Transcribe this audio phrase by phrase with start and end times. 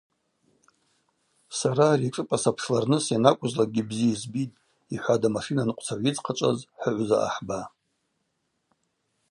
[1.57, 7.59] Сара ари ашӏыпӏа сапшларныс йанакӏвызлакӏгьи бзи йызбитӏ,–йхӏватӏ, амашинанкъвцагӏв йыдзхъачӏваз хӏыгӏвза ахӏба.